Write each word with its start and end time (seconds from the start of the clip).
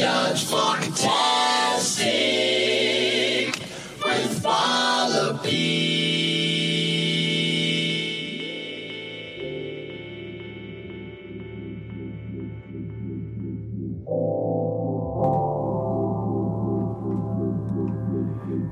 Voyage 0.00 0.44
fantastique 0.46 1.12
with 4.02 4.42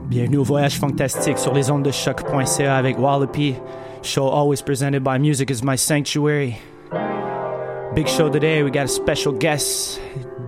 Bienvenue 0.08 0.38
au 0.38 0.44
Voyage 0.44 0.78
Fantastique 0.78 1.36
sur 1.36 1.52
les 1.52 1.70
ondes 1.70 1.82
de 1.82 1.90
CHOQ.ca 1.90 2.74
avec 2.74 2.98
Wallopy. 2.98 3.54
Show 4.02 4.28
always 4.28 4.62
presented 4.62 5.04
by 5.04 5.18
Music 5.18 5.50
is 5.50 5.62
My 5.62 5.76
Sanctuary. 5.76 6.56
Big 7.94 8.08
show 8.08 8.30
today. 8.30 8.62
We 8.62 8.70
got 8.70 8.84
a 8.84 8.88
special 8.88 9.32
guest, 9.32 10.00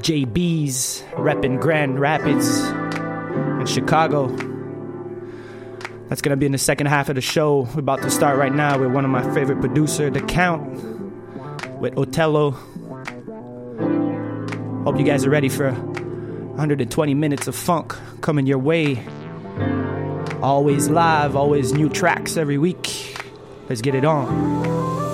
JB's, 0.02 1.02
repping 1.12 1.60
Grand 1.60 2.00
Rapids 2.00 2.60
in 3.60 3.66
Chicago. 3.66 4.28
That's 6.08 6.22
gonna 6.22 6.36
be 6.36 6.46
in 6.46 6.52
the 6.52 6.58
second 6.58 6.86
half 6.86 7.08
of 7.08 7.14
the 7.14 7.20
show. 7.20 7.68
We're 7.74 7.80
about 7.80 8.02
to 8.02 8.10
start 8.10 8.38
right 8.38 8.52
now 8.52 8.78
with 8.78 8.92
one 8.92 9.04
of 9.04 9.10
my 9.10 9.22
favorite 9.34 9.60
producer, 9.60 10.10
The 10.10 10.22
Count, 10.22 10.68
with 11.80 11.96
Otello. 11.96 12.52
Hope 14.84 14.98
you 14.98 15.04
guys 15.04 15.26
are 15.26 15.30
ready 15.30 15.50
for 15.50 15.70
120 15.72 17.14
minutes 17.14 17.46
of 17.46 17.54
funk 17.54 17.94
coming 18.22 18.46
your 18.46 18.58
way. 18.58 19.04
Always 20.42 20.88
live, 20.88 21.36
always 21.36 21.74
new 21.74 21.90
tracks 21.90 22.36
every 22.38 22.58
week. 22.58 23.22
Let's 23.68 23.82
get 23.82 23.94
it 23.94 24.04
on. 24.06 25.09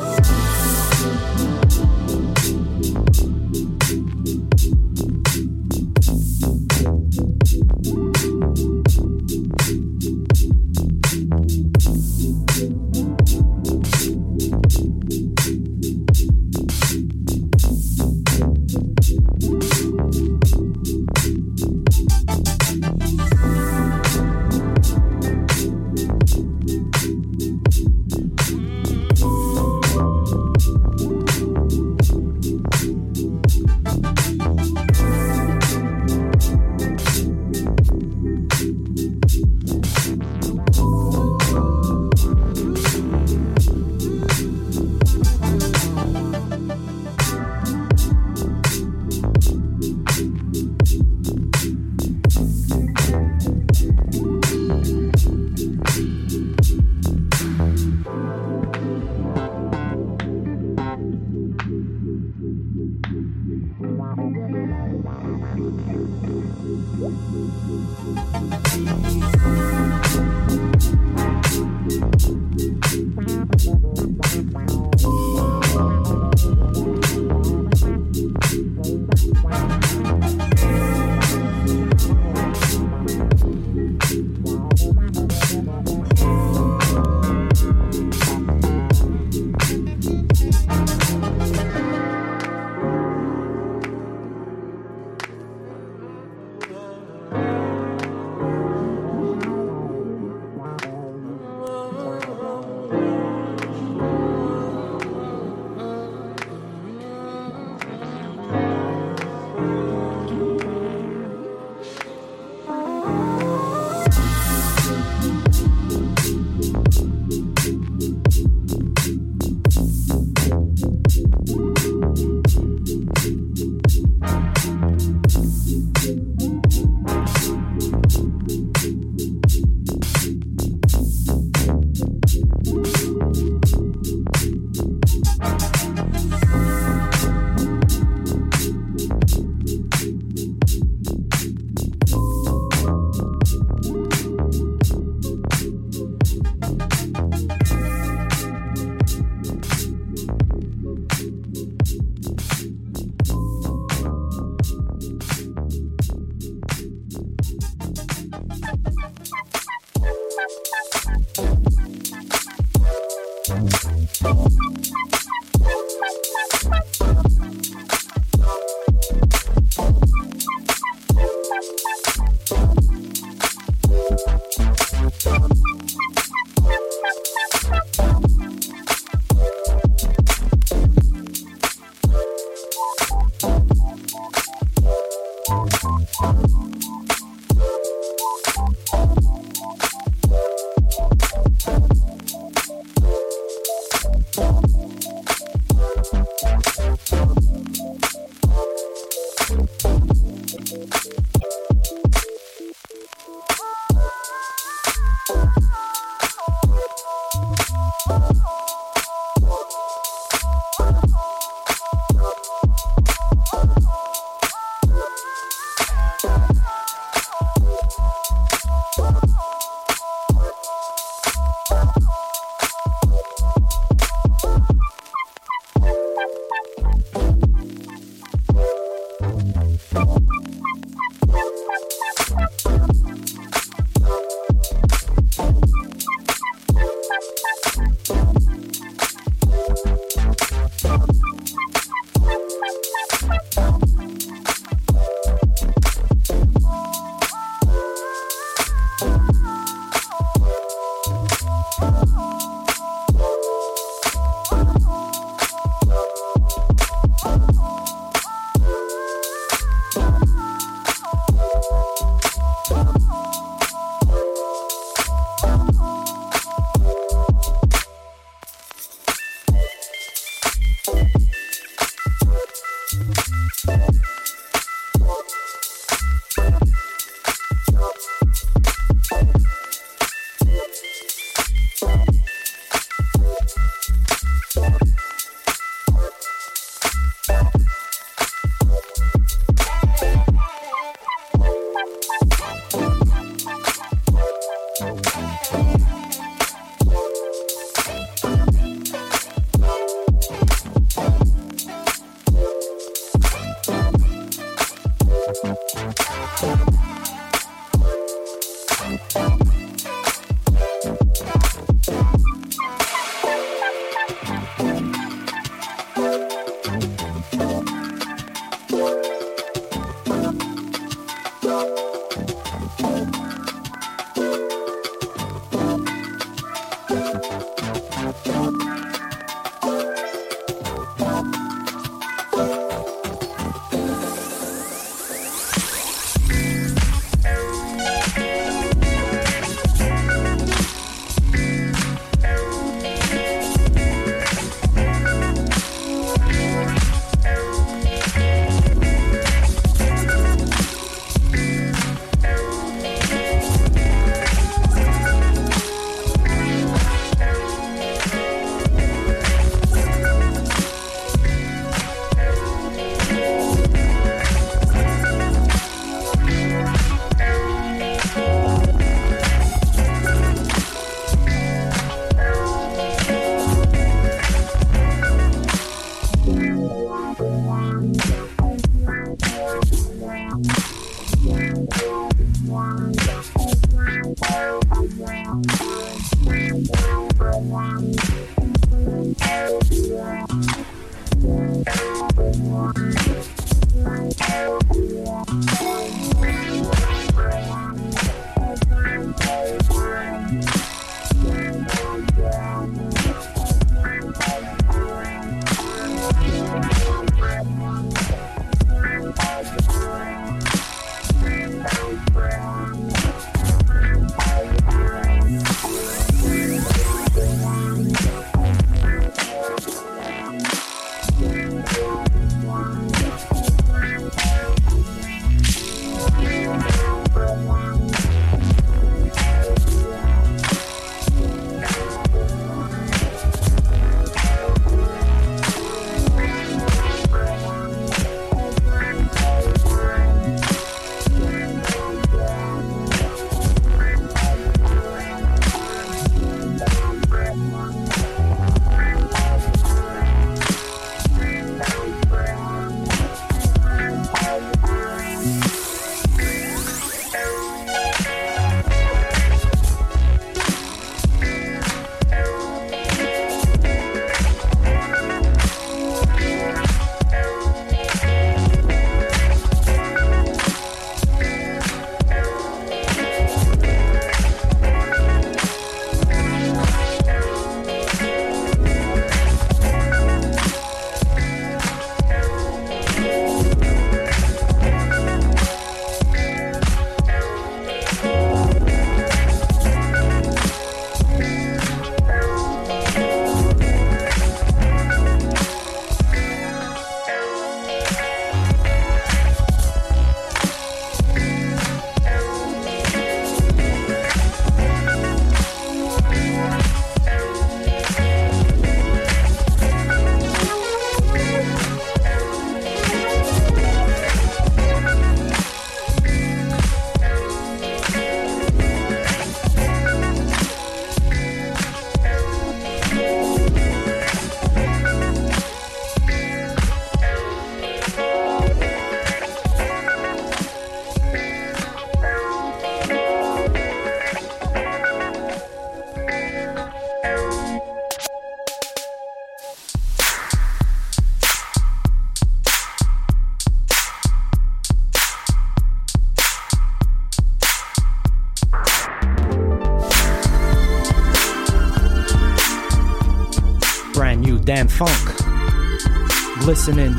Listening. 556.66 556.96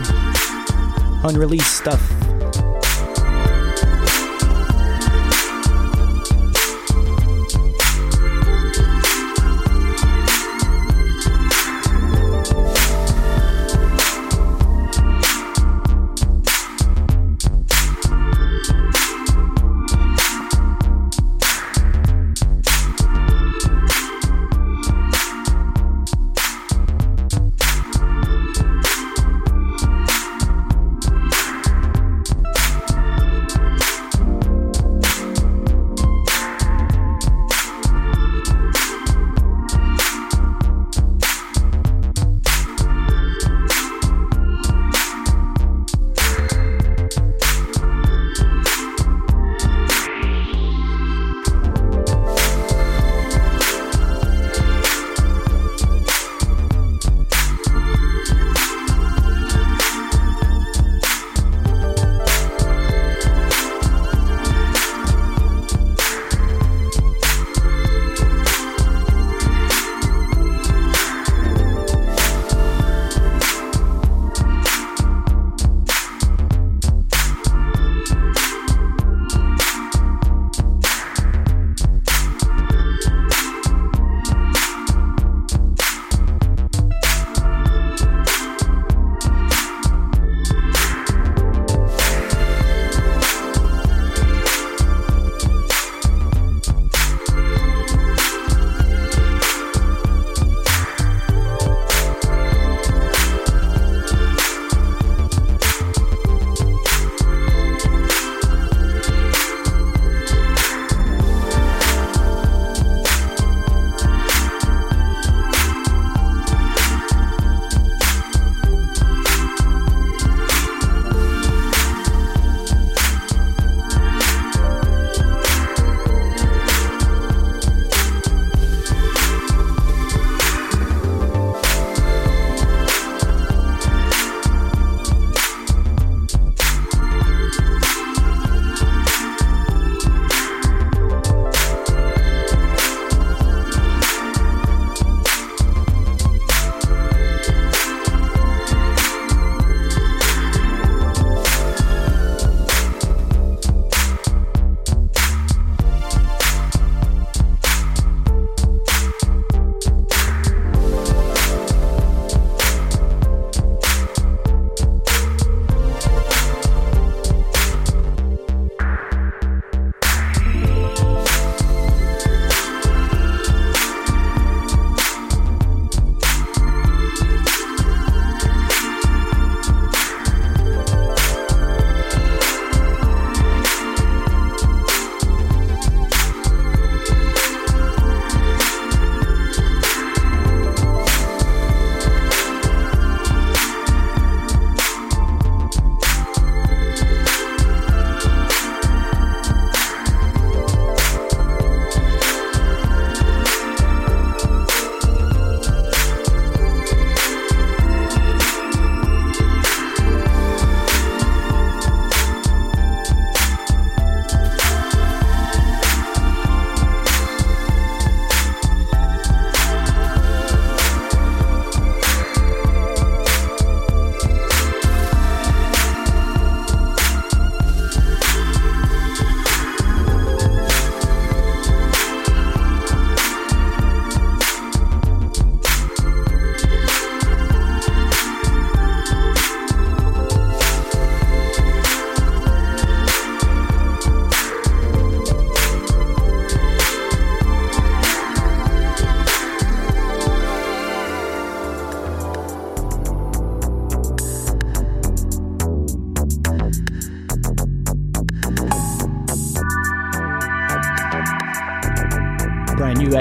Unreleased 1.25 1.75
stuff. 1.75 2.16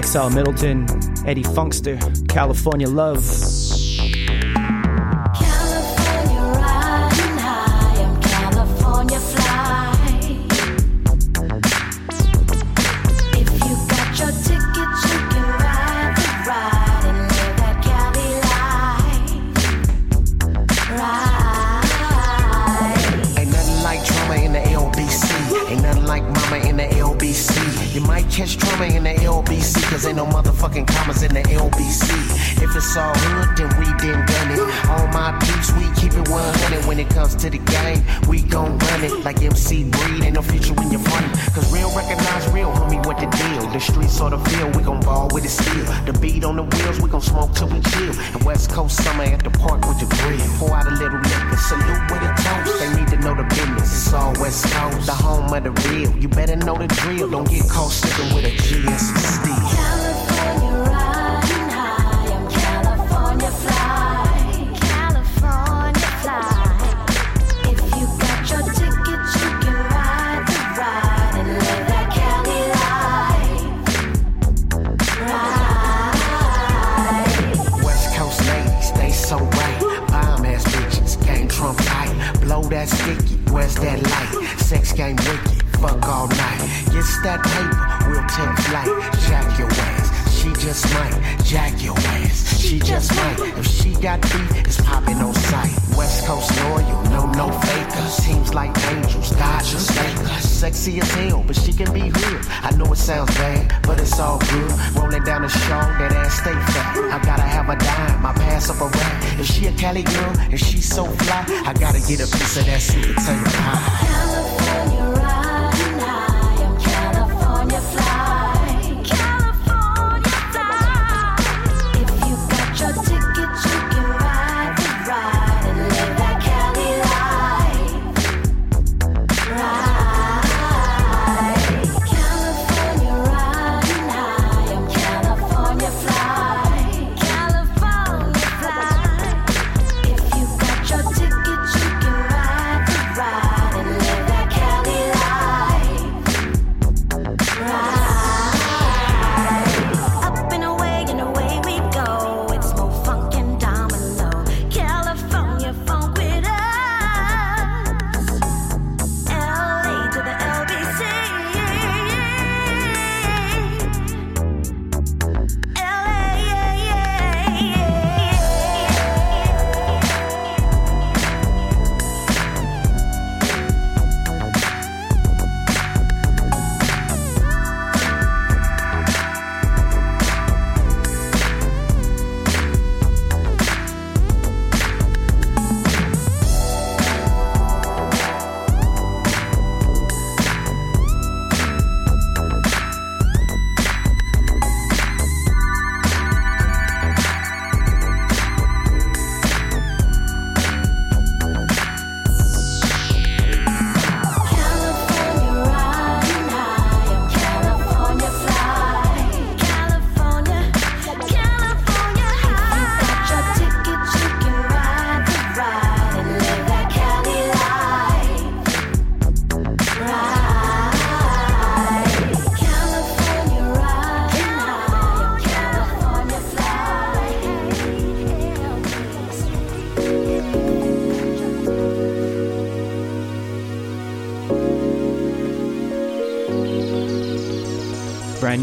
XL 0.07 0.31
Middleton, 0.31 0.87
Eddie 1.27 1.43
Funkster, 1.43 1.99
California 2.29 2.89
Love, 2.89 3.25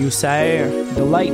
You 0.03 0.11
sert 0.11 0.95
the 0.95 1.05
light. 1.05 1.31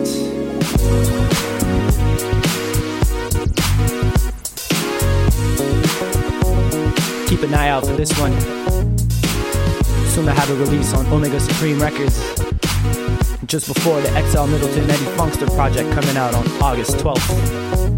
keep 7.28 7.42
an 7.42 7.56
eye 7.56 7.70
out 7.70 7.84
for 7.88 7.94
this 7.94 8.12
one. 8.20 8.40
Soon 10.12 10.26
to 10.26 10.34
have 10.34 10.52
a 10.52 10.56
release 10.58 10.94
on 10.94 11.08
Omega 11.08 11.40
Supreme 11.40 11.82
Records. 11.82 12.20
Just 13.48 13.74
before 13.74 14.02
the 14.02 14.10
XL 14.30 14.46
Middleton 14.46 14.88
Eddie 14.88 15.18
Funkster 15.18 15.52
project 15.56 15.92
coming 15.94 16.16
out 16.16 16.36
on 16.36 16.48
August 16.62 16.98
12th. 16.98 17.90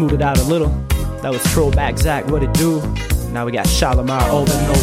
Smooth 0.00 0.14
it 0.14 0.22
out 0.22 0.38
a 0.38 0.44
little. 0.44 0.70
That 1.20 1.30
was 1.30 1.42
Throwback 1.52 1.98
Zach, 1.98 2.26
what 2.28 2.42
it 2.42 2.54
do? 2.54 2.80
Now 3.32 3.44
we 3.44 3.52
got 3.52 3.66
Shalamar 3.66 4.30
over 4.30 4.50
and 4.50 4.70
over. 4.70 4.80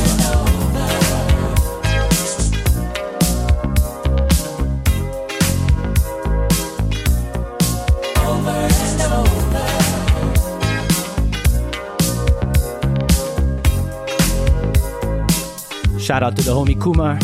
Shout 16.00 16.22
out 16.22 16.36
to 16.36 16.44
the 16.44 16.52
homie 16.52 16.80
Kumar. 16.80 17.18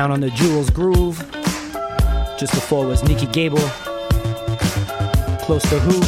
Down 0.00 0.12
on 0.12 0.20
the 0.20 0.30
Jewel's 0.30 0.70
groove. 0.70 1.18
Just 2.38 2.54
before 2.54 2.86
was 2.86 3.04
Nikki 3.04 3.26
Gable. 3.26 3.58
Close 5.42 5.62
to 5.68 5.78
Who. 5.78 6.00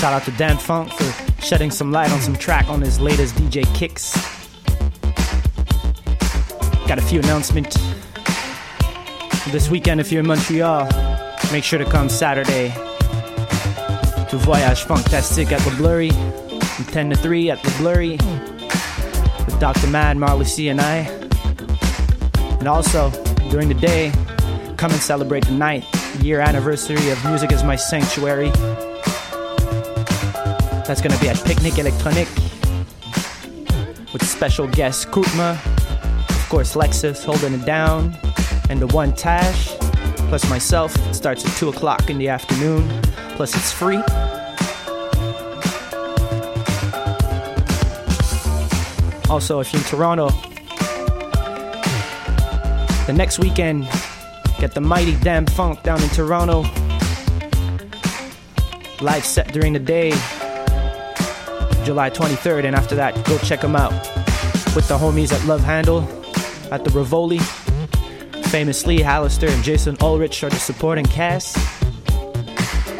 Shout 0.00 0.14
out 0.14 0.22
to 0.22 0.30
Dâm-Funk 0.30 0.90
for 0.90 1.42
shedding 1.42 1.70
some 1.70 1.92
light 1.92 2.10
on 2.10 2.20
some 2.20 2.34
track 2.34 2.66
on 2.70 2.80
his 2.80 2.98
latest 2.98 3.34
DJ 3.34 3.66
Kicks. 3.74 4.14
Got 6.88 6.96
a 6.96 7.02
few 7.02 7.18
announcements. 7.18 7.76
This 9.52 9.68
weekend, 9.68 10.00
if 10.00 10.10
you're 10.10 10.20
in 10.20 10.26
Montreal, 10.26 10.88
make 11.52 11.62
sure 11.62 11.78
to 11.78 11.84
come 11.84 12.08
Saturday 12.08 12.70
to 14.30 14.38
Voyage 14.38 14.82
Funktastic 14.84 15.52
at 15.52 15.60
the 15.60 15.76
Bleury 15.76 16.08
from 16.08 16.86
10 16.86 17.10
to 17.10 17.16
3 17.16 17.50
at 17.50 17.62
the 17.62 17.70
Bleury 17.72 18.12
with 19.44 19.60
Dr. 19.60 19.88
Mad, 19.88 20.16
Marley 20.16 20.46
C, 20.46 20.70
and 20.70 20.80
I. 20.80 21.23
And 22.58 22.68
also, 22.68 23.10
during 23.50 23.68
the 23.68 23.74
day, 23.74 24.12
come 24.76 24.90
and 24.92 25.00
celebrate 25.00 25.46
the 25.46 25.52
ninth 25.52 25.86
year 26.22 26.40
anniversary 26.40 27.10
of 27.10 27.24
Music 27.24 27.52
is 27.52 27.62
My 27.62 27.76
Sanctuary. 27.76 28.50
That's 30.86 31.00
gonna 31.00 31.18
be 31.18 31.28
at 31.28 31.36
Piknic 31.36 31.72
Électronik 31.72 32.28
with 34.12 34.26
special 34.26 34.68
guest 34.68 35.08
Kutmah, 35.08 35.58
of 36.30 36.48
course 36.48 36.74
Lexus 36.74 37.24
holding 37.24 37.54
it 37.54 37.64
down, 37.64 38.16
and 38.70 38.80
the 38.80 38.86
one 38.88 39.12
Tash, 39.14 39.68
plus 40.28 40.48
myself. 40.48 40.94
It 41.08 41.14
starts 41.14 41.44
at 41.44 41.56
2 41.56 41.68
o'clock 41.70 42.10
in 42.10 42.18
the 42.18 42.28
afternoon, 42.28 42.88
plus 43.36 43.54
it's 43.56 43.72
free. 43.72 44.02
Also, 49.30 49.60
if 49.60 49.72
you're 49.72 49.82
in 49.82 49.88
Toronto, 49.88 50.28
the 53.06 53.12
next 53.12 53.38
weekend, 53.38 53.88
get 54.58 54.72
the 54.72 54.80
Mighty 54.80 55.14
Dâm-Funk 55.16 55.82
down 55.82 56.02
in 56.02 56.08
Toronto. 56.10 56.62
Live 59.00 59.24
set 59.24 59.52
during 59.52 59.74
the 59.74 59.78
day, 59.78 60.10
July 61.84 62.10
23rd, 62.10 62.64
and 62.64 62.74
after 62.74 62.94
that, 62.94 63.14
go 63.26 63.36
check 63.38 63.60
them 63.60 63.76
out 63.76 63.92
with 64.74 64.88
the 64.88 64.96
homies 64.96 65.32
at 65.32 65.44
Love 65.46 65.62
Handle 65.62 66.02
at 66.72 66.84
the 66.84 66.90
Rivoli. 66.90 67.40
Famously, 68.48 68.98
Hallister 68.98 69.48
and 69.48 69.62
Jason 69.62 69.96
Ulrich 70.00 70.42
are 70.42 70.50
the 70.50 70.56
supporting 70.56 71.04
cast. 71.04 71.56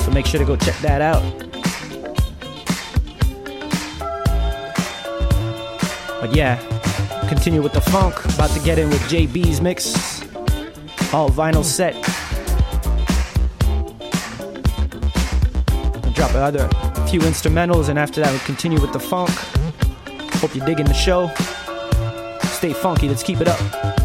So 0.02 0.10
make 0.10 0.26
sure 0.26 0.38
to 0.38 0.46
go 0.46 0.56
check 0.56 0.76
that 0.80 1.00
out. 1.00 1.22
But 6.20 6.34
yeah, 6.34 6.73
continue 7.28 7.62
with 7.62 7.72
the 7.72 7.80
funk. 7.80 8.24
About 8.34 8.50
to 8.50 8.60
get 8.60 8.78
in 8.78 8.88
with 8.88 9.00
JB's 9.02 9.60
mix. 9.60 10.22
All 11.12 11.30
vinyl 11.30 11.64
set. 11.64 11.94
I'll 16.04 16.12
drop 16.12 16.30
another 16.30 16.68
few 17.08 17.20
instrumentals, 17.20 17.88
and 17.88 17.98
after 17.98 18.20
that, 18.20 18.30
we'll 18.30 18.40
continue 18.40 18.80
with 18.80 18.92
the 18.92 19.00
funk. 19.00 19.30
Hope 20.40 20.54
you're 20.54 20.66
digging 20.66 20.86
the 20.86 20.94
show. 20.94 21.28
Stay 22.56 22.72
funky, 22.72 23.08
let's 23.08 23.22
keep 23.22 23.40
it 23.40 23.48
up. 23.48 24.03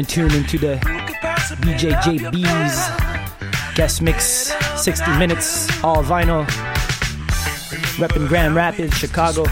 and 0.00 0.08
tune 0.08 0.32
into 0.32 0.56
the 0.56 0.76
DJ 1.60 1.92
JB's 2.00 3.74
guest 3.76 4.00
mix 4.00 4.50
60 4.82 5.18
minutes, 5.18 5.68
all 5.84 6.02
vinyl. 6.02 6.46
Repping 7.98 8.26
Grand 8.26 8.54
Rapids, 8.54 8.96
Chicago. 8.96 9.44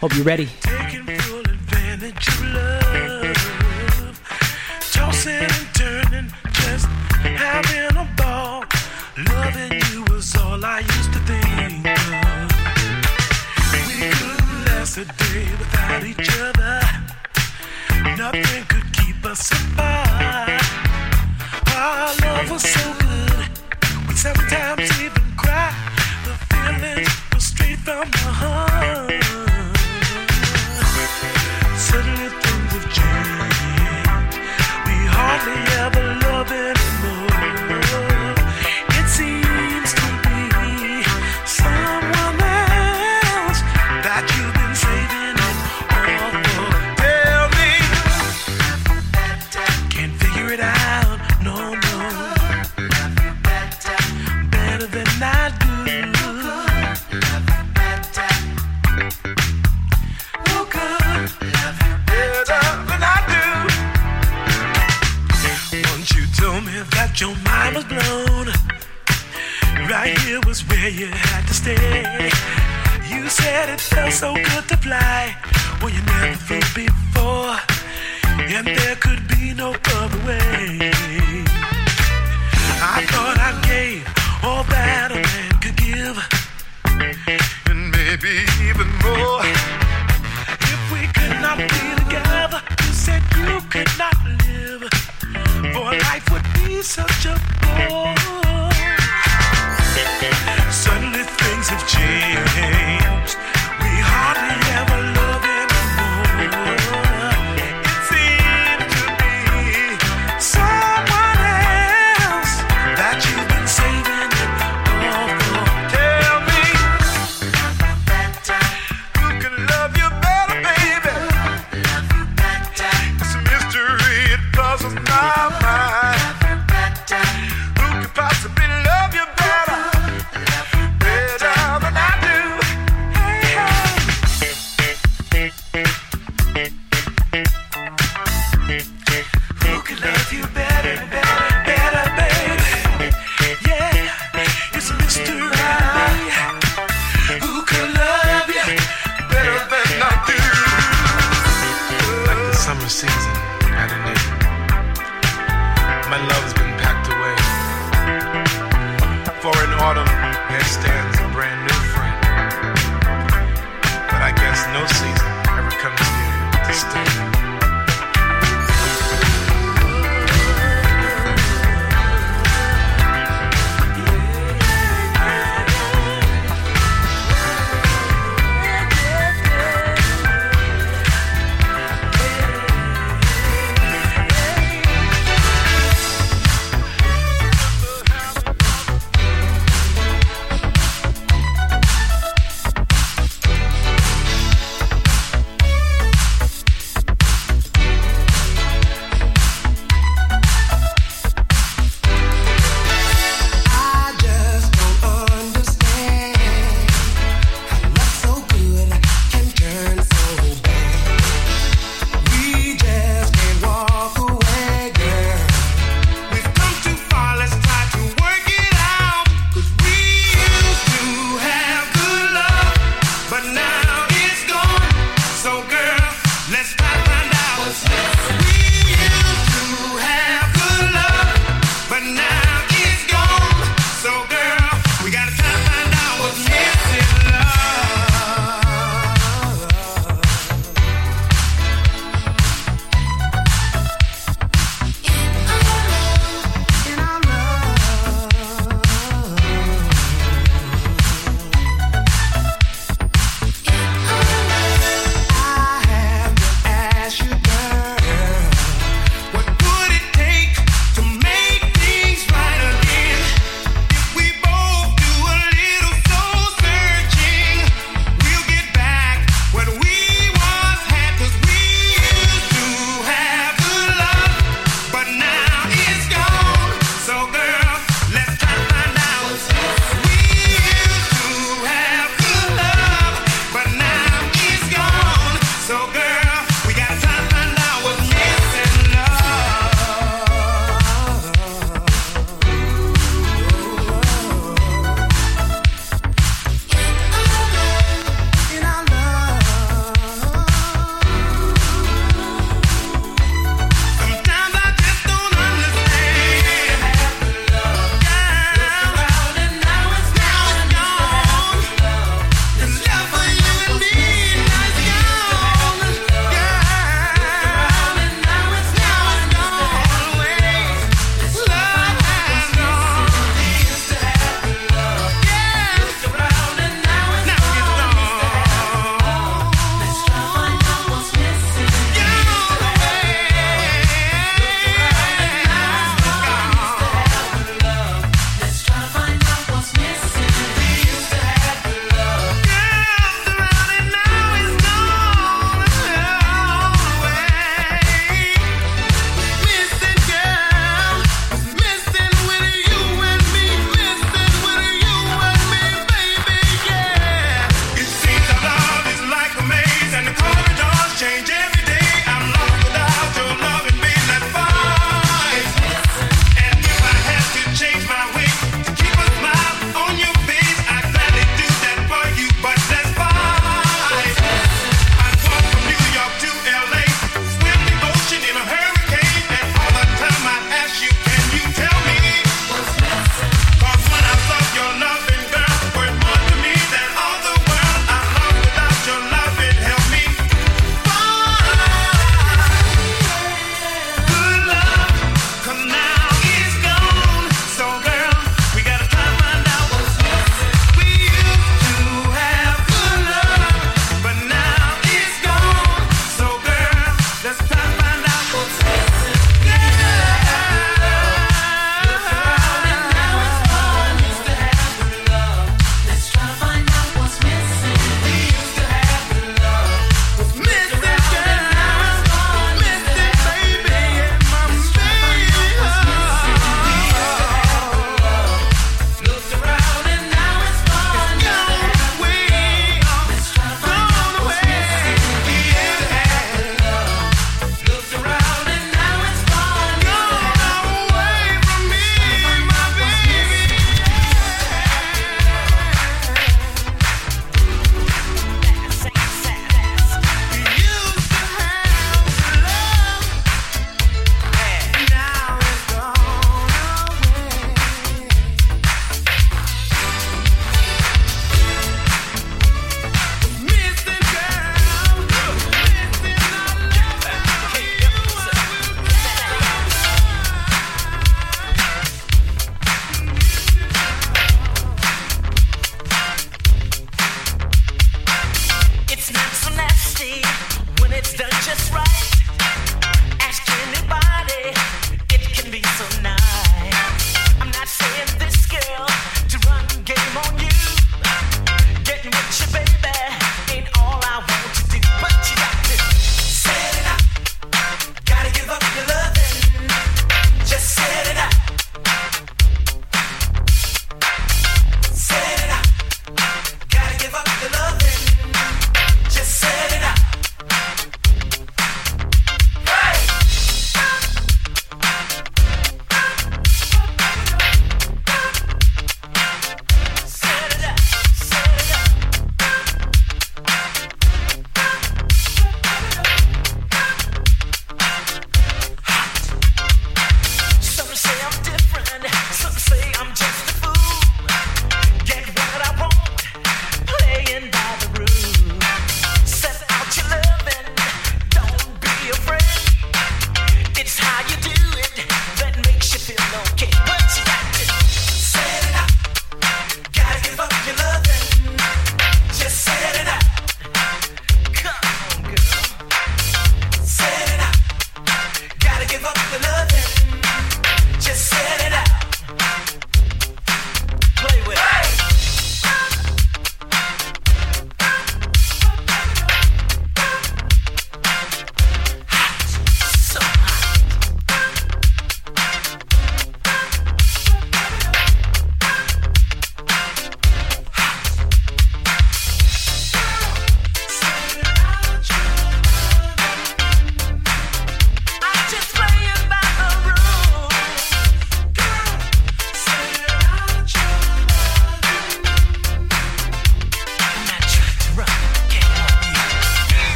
Hope 0.00 0.14
you're 0.14 0.24
ready. 0.24 0.48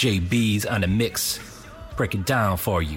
JB's 0.00 0.64
on 0.64 0.80
the 0.80 0.86
mix. 0.86 1.38
Break 1.94 2.14
it 2.14 2.24
down 2.24 2.56
for 2.56 2.80
you. 2.80 2.96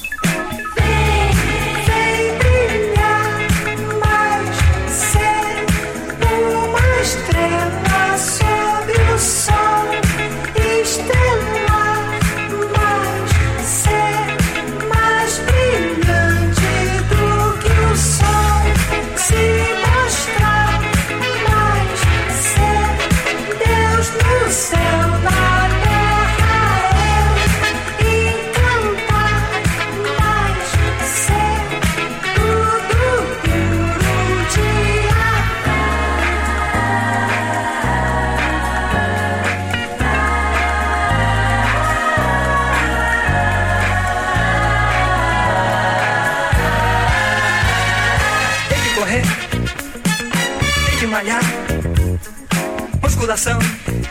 Musculação, 53.31 53.59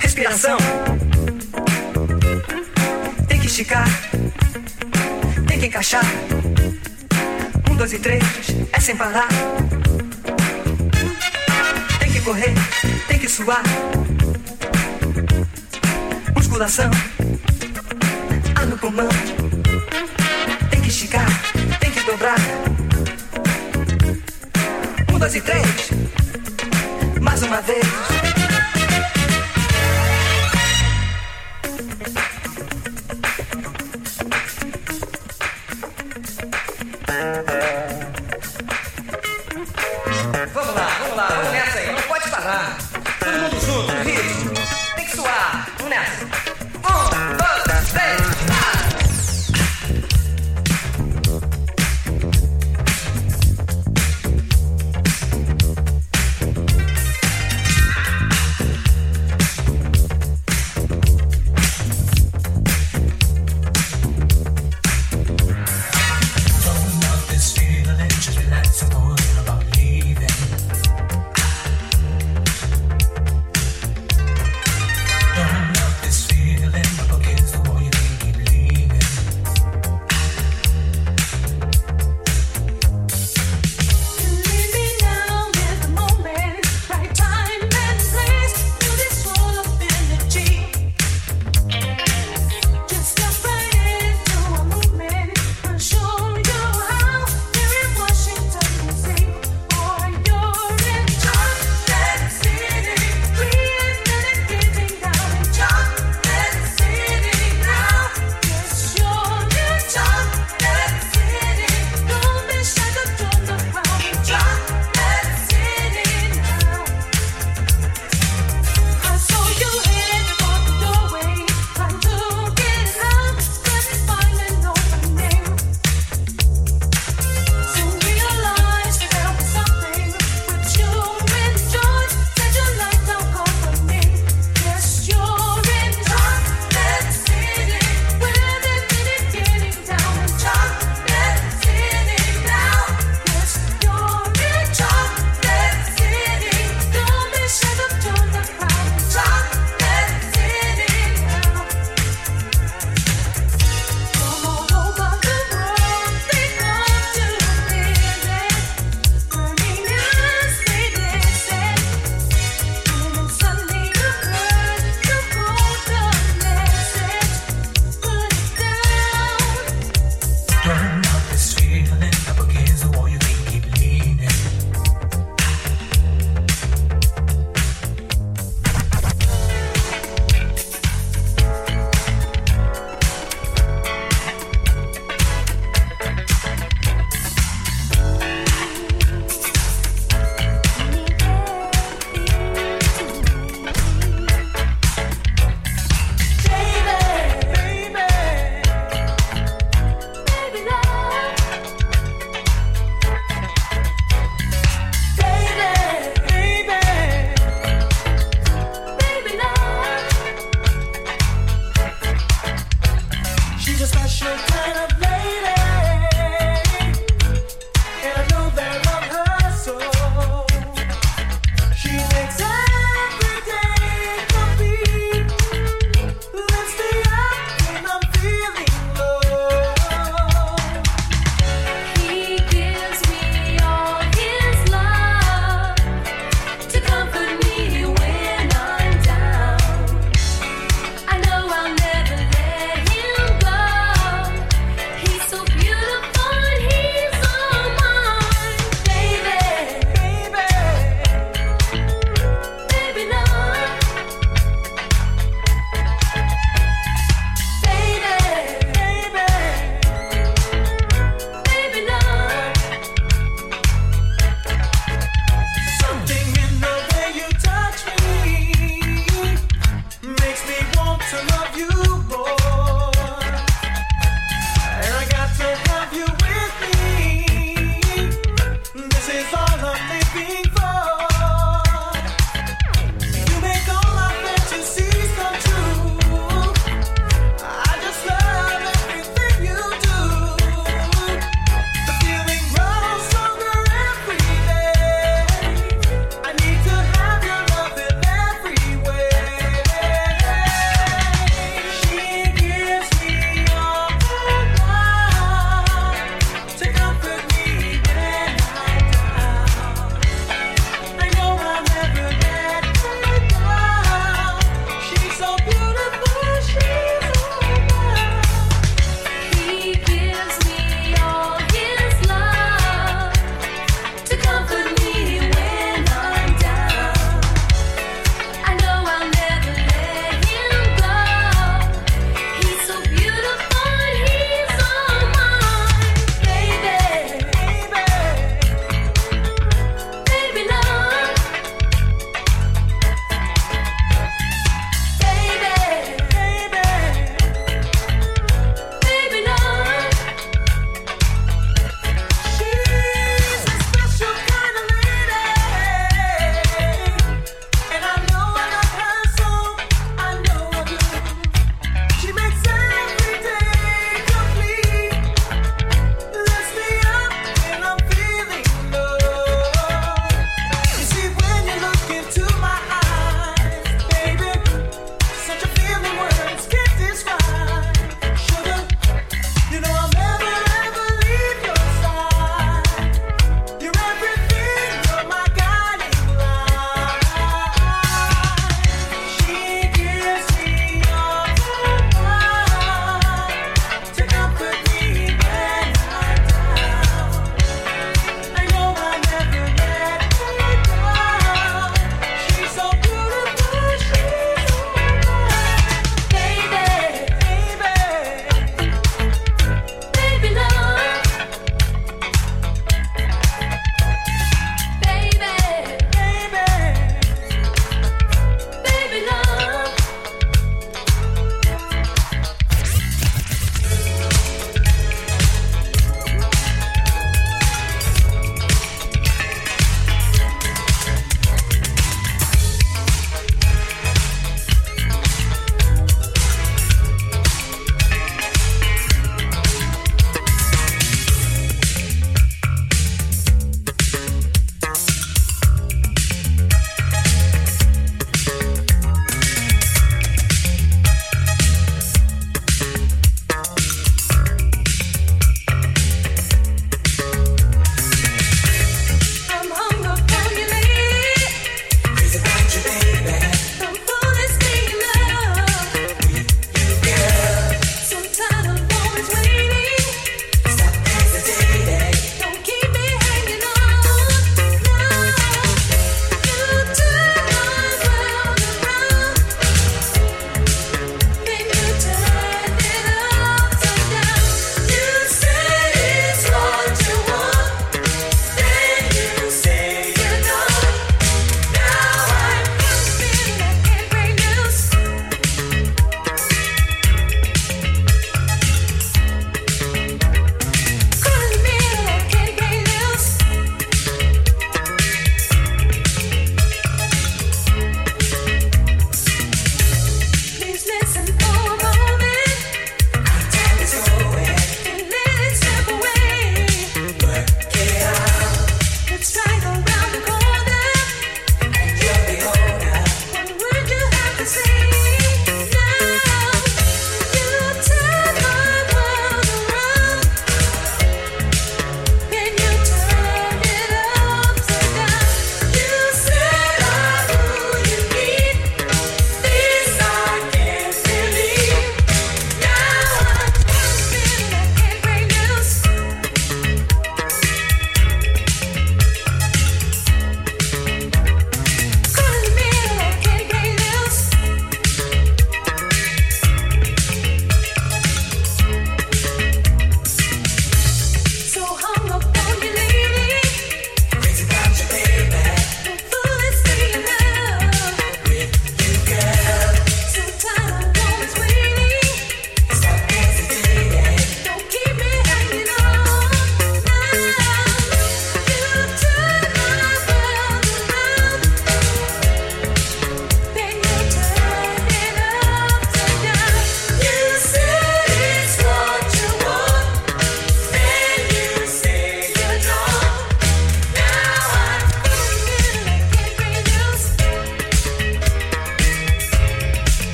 respiração. 0.00 0.56
Tem 3.28 3.38
que 3.38 3.46
esticar, 3.48 3.84
tem 5.46 5.60
que 5.60 5.66
encaixar. 5.66 6.06
Um, 7.70 7.76
dois 7.76 7.92
e 7.92 7.98
três, 7.98 8.24
é 8.72 8.80
sem 8.80 8.96
parar. 8.96 9.28
Tem 11.98 12.10
que 12.10 12.20
correr, 12.22 12.54
tem 13.08 13.18
que 13.18 13.28
suar. 13.28 13.62
Musculação, 16.34 16.90
ar 18.54 18.66
no 18.68 18.78
pulmão. 18.78 19.08
Tem 20.70 20.80
que 20.80 20.88
esticar, 20.88 21.28
tem 21.78 21.90
que 21.90 22.02
dobrar. 22.04 22.38
Um, 25.12 25.18
dois 25.18 25.34
e 25.34 25.42
três. 25.42 25.90
Mais 27.20 27.42
uma 27.42 27.60
vez. 27.60 28.29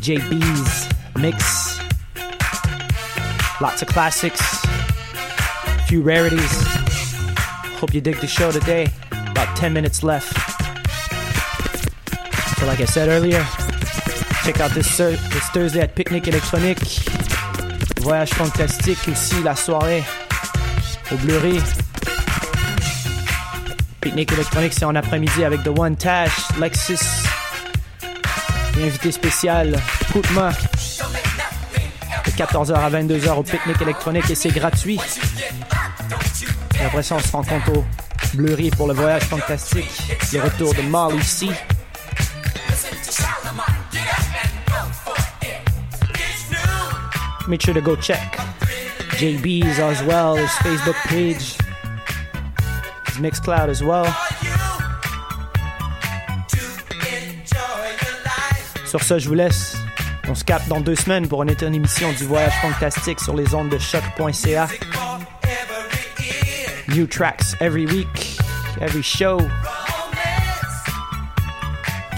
JB's 0.00 0.88
mix. 1.20 1.78
Lots 3.60 3.82
of 3.82 3.88
classics. 3.88 4.40
a 4.64 5.82
Few 5.86 6.00
rarities. 6.02 6.62
Hope 7.78 7.92
you 7.92 8.00
dig 8.00 8.16
the 8.20 8.26
show 8.26 8.50
today. 8.50 8.88
About 9.12 9.54
10 9.56 9.72
minutes 9.74 10.02
left. 10.02 10.32
So, 12.58 12.66
like 12.66 12.80
I 12.80 12.86
said 12.86 13.08
earlier, 13.08 13.44
check 14.44 14.60
out 14.60 14.70
this, 14.72 14.88
Thur- 14.96 15.10
this 15.16 15.48
Thursday 15.50 15.80
at 15.80 15.94
Piknic 15.94 16.24
Électronik. 16.24 16.78
Voyage 18.00 18.30
fantastique 18.30 19.06
aussi 19.08 19.42
la 19.42 19.54
soirée 19.54 20.02
au 21.12 21.16
Bleury. 21.18 21.60
Piknic 24.00 24.32
électronik, 24.32 24.72
c'est 24.72 24.86
en 24.86 24.94
après-midi 24.94 25.44
avec 25.44 25.62
The 25.62 25.78
One 25.78 25.96
Tash, 25.96 26.48
Lexus. 26.58 27.19
Invité 28.82 29.12
spécial, 29.12 29.78
Koutma. 30.12 30.52
De 32.24 32.30
14h 32.30 32.74
à 32.74 32.90
22h 32.90 33.30
au 33.32 33.42
Picnic 33.42 33.80
électronique 33.82 34.30
et 34.30 34.34
c'est 34.34 34.50
gratuit. 34.50 34.98
Et 36.80 36.84
après 36.84 37.02
ça, 37.02 37.16
on 37.16 37.20
se 37.20 37.32
rencontre 37.32 37.72
au 37.76 37.84
Bleury 38.34 38.70
pour 38.70 38.88
le 38.88 38.94
voyage 38.94 39.24
fantastique. 39.24 39.90
Le 40.32 40.40
retour 40.40 40.74
de 40.74 40.82
Molly 40.82 41.22
C. 41.22 41.48
Make 47.48 47.62
sure 47.62 47.74
to 47.74 47.80
go 47.80 47.96
check 47.96 48.38
JB's 49.20 49.78
as 49.78 50.02
well, 50.04 50.36
his 50.36 50.50
Facebook 50.62 50.96
page, 51.08 51.58
his 53.08 53.18
Mixcloud 53.18 53.68
as 53.68 53.82
well. 53.82 54.06
Sur 58.90 59.04
ce, 59.04 59.20
je 59.20 59.28
vous 59.28 59.34
laisse. 59.34 59.76
On 60.28 60.34
se 60.34 60.42
capte 60.42 60.66
dans 60.66 60.80
deux 60.80 60.96
semaines 60.96 61.28
pour 61.28 61.44
une 61.44 61.50
éternelle 61.50 61.76
émission 61.76 62.12
du 62.14 62.24
voyage 62.24 62.54
fantastique 62.60 63.20
sur 63.20 63.36
les 63.36 63.54
ondes 63.54 63.68
de 63.68 63.78
choc.ca. 63.78 64.66
New 66.88 67.06
tracks 67.06 67.54
every 67.60 67.86
week, 67.86 68.36
every 68.80 69.00
show. 69.00 69.38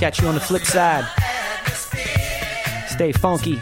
Catch 0.01 0.21
you 0.23 0.29
on 0.29 0.33
the 0.33 0.41
flip 0.41 0.65
side. 0.65 1.05
Stay 2.89 3.13
funky. 3.13 3.59